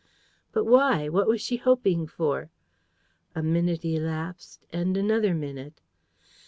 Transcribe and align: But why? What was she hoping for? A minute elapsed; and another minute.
But 0.51 0.63
why? 0.65 1.09
What 1.09 1.27
was 1.27 1.41
she 1.41 1.57
hoping 1.57 2.07
for? 2.07 2.49
A 3.35 3.43
minute 3.43 3.85
elapsed; 3.85 4.65
and 4.73 4.97
another 4.97 5.35
minute. 5.35 5.79